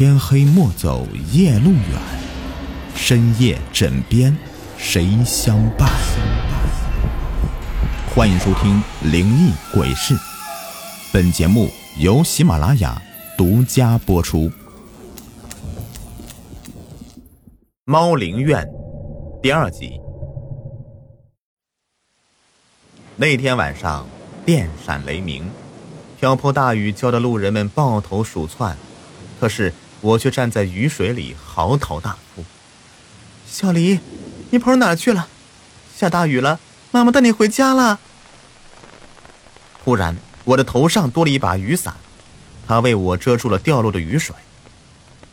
[0.00, 2.00] 天黑莫走夜路远，
[2.94, 4.34] 深夜枕边
[4.78, 5.90] 谁相伴？
[8.14, 8.82] 欢迎收听
[9.12, 10.14] 《灵异鬼事》，
[11.12, 11.68] 本节目
[11.98, 12.98] 由喜马拉雅
[13.36, 14.48] 独家播出。
[17.84, 18.66] 《猫灵院》
[19.42, 20.00] 第二集。
[23.16, 24.06] 那天晚上，
[24.46, 25.44] 电闪雷鸣，
[26.18, 28.74] 瓢泼大雨浇得路人们抱头鼠窜，
[29.38, 32.44] 可是我却站在雨水里嚎啕大哭。
[33.46, 34.00] 小黎，
[34.50, 35.28] 你跑哪儿去了？
[35.94, 36.58] 下大雨了，
[36.90, 37.98] 妈妈带你回家了。
[39.84, 41.94] 忽然，我的头上多了一把雨伞，
[42.66, 44.34] 它为我遮住了掉落的雨水。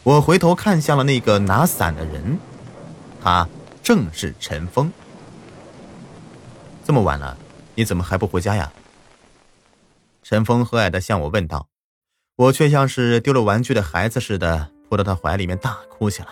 [0.04, 2.40] 我回头看向了那个拿伞的人，
[3.22, 3.48] 他
[3.84, 4.92] 正是陈峰。
[6.86, 7.38] 这么晚了。
[7.76, 8.72] 你怎么还不回家呀？
[10.24, 11.68] 陈峰和蔼的向我问道，
[12.38, 16.28] 我却像是丢了玩具的孩子似的，扑到他怀里面大哭起来。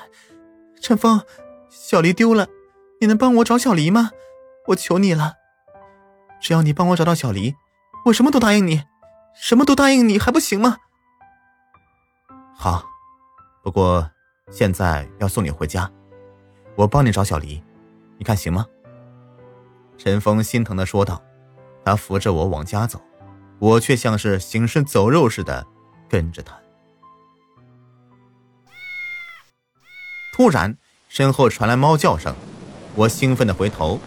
[0.79, 1.19] 陈峰，
[1.67, 2.47] 小黎丢了，
[3.01, 4.11] 你能帮我找小黎吗？
[4.67, 5.33] 我求你了，
[6.39, 7.55] 只要你帮我找到小黎，
[8.05, 8.83] 我什么都答应你，
[9.35, 10.77] 什么都答应你，还不行吗？
[12.55, 12.85] 好，
[13.63, 14.07] 不过
[14.51, 15.91] 现在要送你回家，
[16.75, 17.63] 我帮你找小黎，
[18.19, 18.63] 你看行吗？
[19.97, 21.21] 陈峰心疼的说道。
[21.83, 22.99] 他扶着我往家走，
[23.59, 25.67] 我却像是行尸走肉似的
[26.09, 26.53] 跟着他。
[30.33, 32.35] 突然，身后传来猫叫声，
[32.93, 33.99] 我兴奋的回头，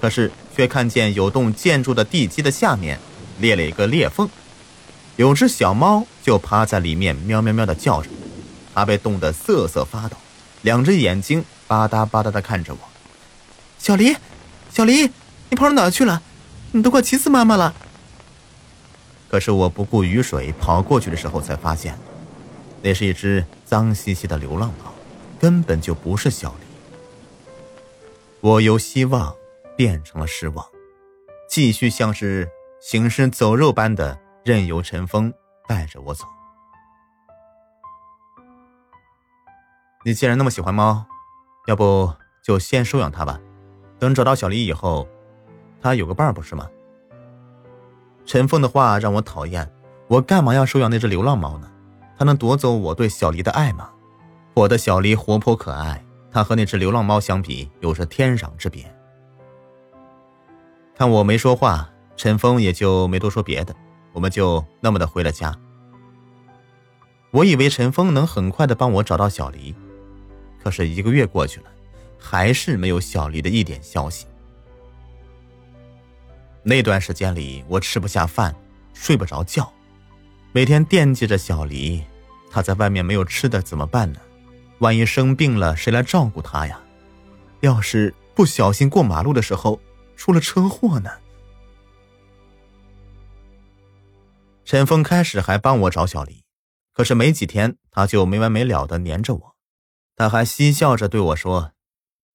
[0.00, 2.98] 可是却看见有栋建筑的地基的下面
[3.38, 4.28] 裂了一个裂缝，
[5.16, 8.10] 有只小猫就趴在里面喵喵喵的叫着，
[8.74, 10.16] 它被冻得瑟瑟发抖，
[10.60, 12.78] 两只眼睛吧嗒吧嗒的看着我。
[13.78, 14.14] 小黎，
[14.70, 15.10] 小黎，
[15.48, 16.22] 你跑到哪去了？
[16.72, 17.74] 你都快气死妈妈了！
[19.32, 21.98] 可是我不顾雨水跑过去的时候，才发现，
[22.82, 24.92] 那是一只脏兮兮的流浪猫，
[25.40, 26.66] 根本就不是小丽。
[28.42, 29.34] 我由希望
[29.74, 30.66] 变成了失望，
[31.48, 32.46] 继续像是
[32.78, 35.32] 行尸走肉般的任由陈峰
[35.66, 36.26] 带着我走。
[40.04, 41.06] 你既然那么喜欢猫，
[41.68, 42.12] 要不
[42.44, 43.40] 就先收养它吧，
[43.98, 45.08] 等找到小丽以后。
[45.80, 46.68] 它有个伴儿不是吗？
[48.24, 49.70] 陈峰的话让我讨厌，
[50.08, 51.70] 我干嘛要收养那只流浪猫呢？
[52.16, 53.90] 它能夺走我对小黎的爱吗？
[54.54, 58.84] 我的小黎活泼可爱，它和那只流浪猫相比有着天壤之别。
[60.94, 63.74] 看我没说话，陈峰也就没多说别的，
[64.12, 65.58] 我们就那么的回了家。
[67.32, 69.74] 我以为陈峰能很快的帮我找到小黎，
[70.62, 71.66] 可是一个月过去了，
[72.18, 74.26] 还是没有小黎的一点消息。
[76.64, 78.54] 那段时间里，我吃不下饭，
[78.94, 79.72] 睡不着觉，
[80.52, 82.04] 每天惦记着小黎。
[82.50, 84.20] 他在外面没有吃的怎么办呢？
[84.78, 86.80] 万一生病了，谁来照顾他呀？
[87.60, 89.80] 要是不小心过马路的时候
[90.16, 91.10] 出了车祸呢？
[94.64, 96.44] 陈峰开始还帮我找小黎，
[96.92, 99.56] 可是没几天他就没完没了的黏着我。
[100.14, 101.72] 他还嬉笑着对我说：“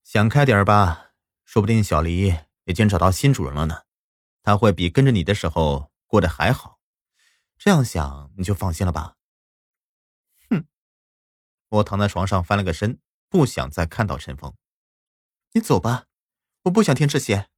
[0.04, 1.12] 想开点吧，
[1.46, 2.36] 说不定小黎
[2.66, 3.78] 已经找到新主人了呢。”
[4.48, 6.80] 他会比跟着你的时候过得还好，
[7.58, 9.18] 这样想你就放心了吧。
[10.50, 10.66] 哼，
[11.68, 12.98] 我躺在床上翻了个身，
[13.28, 14.56] 不想再看到陈峰。
[15.52, 16.06] 你走吧，
[16.64, 17.50] 我不想听这些。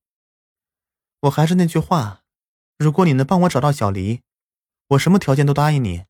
[1.20, 2.24] 我还是那句话，
[2.80, 4.24] 如果你能帮我找到小黎，
[4.88, 6.06] 我什么条件都答应你，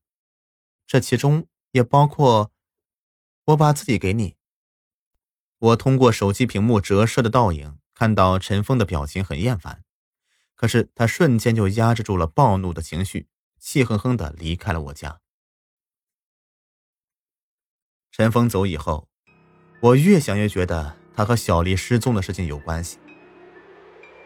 [0.86, 2.52] 这其中也包括
[3.44, 4.38] 我把自己给你。
[5.58, 9.84] 我通过手机屏幕折射的倒影，看到陈峰的表情很厌烦。
[10.60, 13.28] 可是他瞬间就压制住了暴怒的情绪，
[13.58, 15.20] 气哼哼的离开了我家。
[18.12, 19.08] 陈峰走以后，
[19.80, 22.98] 我越想越觉得他和小黎失踪的事情有关系。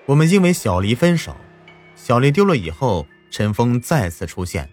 [0.06, 1.36] 我们因为小黎分手，
[1.94, 4.68] 小黎丢了以后，陈峰再次出现，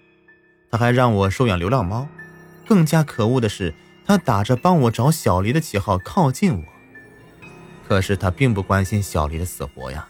[0.72, 2.08] 他还让我收养流浪猫。
[2.66, 6.64] 更加可恶的是，他打着帮我找小黎的旗号靠近我，
[7.88, 10.08] 可是他并不关心小黎的死活呀。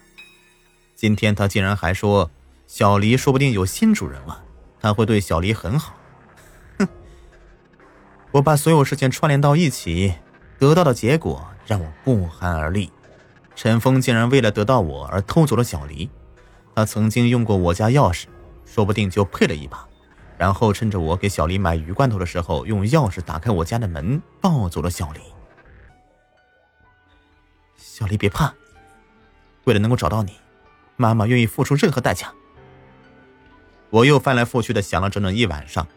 [1.02, 2.30] 今天他竟然还说，
[2.68, 4.44] 小黎说不定有新主人了，
[4.80, 5.96] 他会对小黎很好。
[6.78, 6.88] 哼！
[8.30, 10.14] 我把所有事情串联到一起，
[10.60, 12.92] 得到的结果让我不寒而栗。
[13.56, 16.08] 陈峰竟然为了得到我而偷走了小黎，
[16.76, 18.26] 他曾经用过我家钥匙，
[18.64, 19.84] 说不定就配了一把，
[20.38, 25.22] 然后趁着我给小黎买鱼罐头的时候，用钥匙打开我家的门，抱走了小黎。
[27.76, 28.54] 小黎别怕，
[29.64, 30.34] 为了能够找到你。
[30.96, 32.34] 妈妈愿意付出任何代价。
[33.90, 35.88] 我又翻来覆去的想了整整一晚上，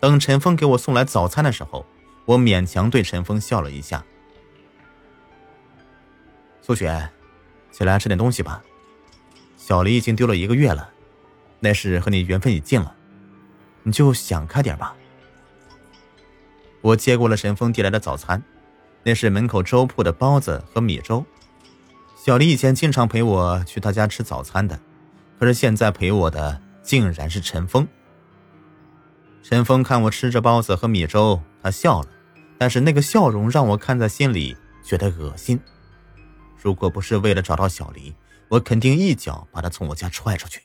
[0.00, 1.86] 等陈峰给我送来早餐的时候，
[2.24, 4.04] 我勉强对陈峰笑了一下。
[6.60, 7.10] 苏雪，
[7.70, 8.62] 起来吃点东西吧。
[9.56, 10.90] 小黎已经丢了一个月了，
[11.60, 12.94] 那是和你缘分已尽了，
[13.82, 14.96] 你就想开点吧。
[16.80, 18.42] 我接过了陈峰递来的早餐，
[19.02, 21.24] 那是门口粥铺的包子和米粥。
[22.24, 24.80] 小黎以前经常陪我去他家吃早餐的，
[25.38, 27.86] 可是现在陪我的竟然是陈峰。
[29.42, 32.08] 陈峰看我吃着包子和米粥，他笑了，
[32.56, 35.60] 但是那个笑容让我看在心里觉得恶心。
[36.56, 38.16] 如果不是为了找到小黎，
[38.48, 40.62] 我肯定一脚把他从我家踹出去。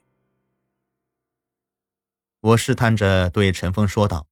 [2.39, 4.27] 我试探着对陈峰说道。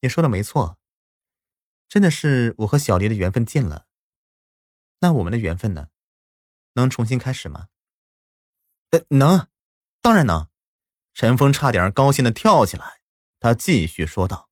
[0.00, 0.78] 你说的没错，
[1.86, 3.84] 真的是我和小黎的缘分尽了。
[5.02, 5.88] 那我们的缘分呢？
[6.74, 7.66] 能重新开始吗？
[9.08, 9.48] 能，
[10.00, 10.48] 当然能。
[11.12, 13.00] 陈峰差点高兴的跳起来，
[13.40, 14.48] 他继续说道：“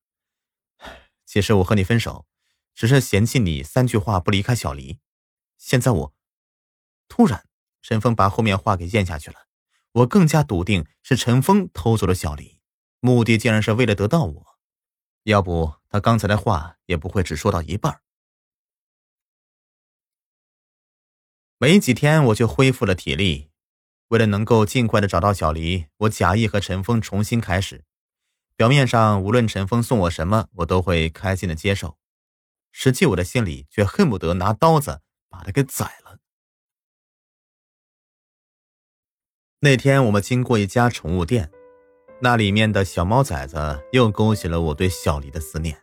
[1.24, 2.26] 其实我和你分手，
[2.74, 4.98] 只是嫌弃你三句话不离开小黎。
[5.56, 6.14] 现在我……”
[7.08, 7.46] 突然，
[7.80, 9.46] 陈峰把后面话给咽下去了。
[9.92, 12.60] 我更加笃定是陈峰偷走了小黎，
[12.98, 14.58] 目的竟然是为了得到我。
[15.22, 18.02] 要不他刚才的话也不会只说到一半。
[21.62, 23.50] 没几天我就恢复了体力，
[24.08, 27.84] 为了能够尽快的找到小黎，我假意和陈峰重新开始。
[28.56, 31.98] 表面上无论陈峰送我什么，我都会开心的接受，
[32.72, 36.16] 实际我的心里却恨不得拿刀子把他给宰了。
[39.58, 41.52] 那天我们经过一家宠物店。
[42.22, 45.78] 那里面的小猫崽子又勾起了我对小黎的思念，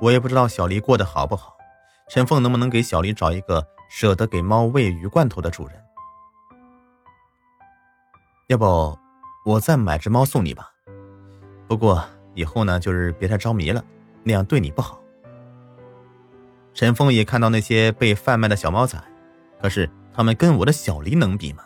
[0.00, 1.58] 我也不知道小黎过得好不好，
[2.10, 5.76] 陈凤能不能给小黎找一个舍得给猫喂鱼罐头的主人？
[8.46, 8.98] 要不
[9.44, 10.72] 我再买只猫送你吧，
[11.68, 12.02] 不过
[12.34, 13.84] 以后呢，就是别太着迷了，
[14.24, 14.98] 那样对你不好。
[16.72, 18.98] 陈峰也看到那些被贩卖的小猫崽，
[19.60, 21.62] 可是他们跟我的小黎能比吗？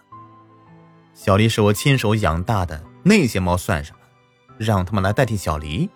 [1.14, 2.82] 小黎是我亲手养大的。
[3.04, 3.98] 那些猫算什么？
[4.58, 5.88] 让他们来代替小黎，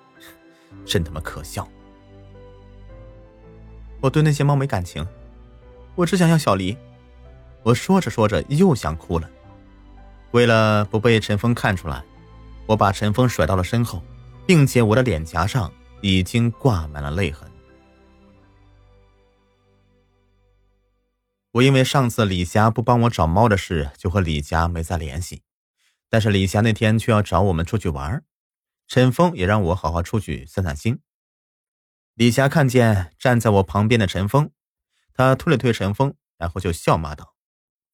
[0.87, 1.67] 真他妈可笑！
[4.01, 5.05] 我对那些猫没感情，
[5.95, 6.77] 我只想要小黎。
[7.63, 9.29] 我说着说着又想哭了。
[10.31, 12.03] 为了不被陈峰看出来，
[12.67, 14.03] 我把陈峰甩到了身后，
[14.47, 17.51] 并且我的脸颊上已经挂满了泪痕。
[21.53, 25.43] 我因为上次李霞不帮我找猫的事，就和李霞没再联系。
[26.09, 28.23] 但是李霞那天却要找我们出去玩，
[28.87, 31.01] 陈峰也让我好好出去散散心。
[32.15, 34.51] 李霞看见站在我旁边的陈峰，
[35.21, 37.35] 他推了推陈峰，然后就笑骂道：“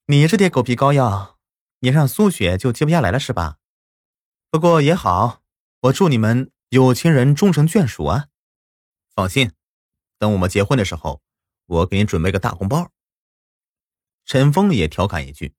[0.07, 1.41] 你这点狗皮膏药，
[1.81, 3.59] 你让苏雪就接不下来了是吧？
[4.49, 5.43] 不过也好，
[5.81, 8.29] 我祝你们有情人终成眷属啊！
[9.13, 9.51] 放心，
[10.21, 11.21] 等我们结婚的时候，
[11.67, 12.93] 我给你准备个大红包。”
[14.25, 15.57] 陈峰也调侃一句。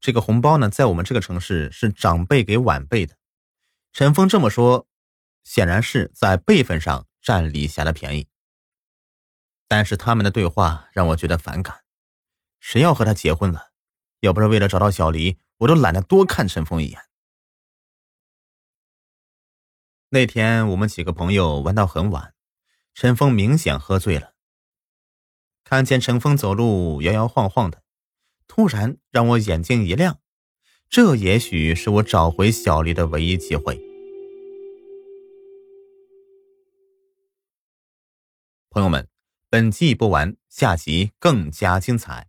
[0.00, 3.16] 这个红包呢，在我们这个城市是长辈给晚辈的。
[3.92, 4.86] 陈峰这么说，
[5.42, 8.28] 显然是在辈分上占李霞的便宜。
[9.72, 11.82] 但是他们的对话让我觉得反感。
[12.60, 13.70] 谁要和他结婚了？
[14.20, 17.00] 要不是为了找到小黎，我都懒得多看陈峰一眼。
[20.10, 22.34] 那天我们几个朋友玩到很晚，
[22.92, 24.34] 陈峰明显喝醉了。
[25.64, 27.82] 看见陈峰走路摇摇晃晃的。
[28.46, 30.20] 突然让我眼睛一亮，
[30.90, 33.80] 这也许是我找回小黎的唯一机会。
[38.68, 39.08] 朋友们，
[39.54, 42.26] 本集播完，下集更加精彩。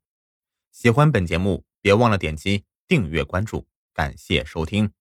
[0.74, 4.92] 喜欢本节目，别忘了点击订阅关注，感谢收听。